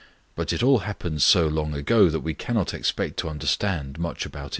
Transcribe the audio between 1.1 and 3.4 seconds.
so long ago that we cannot expect to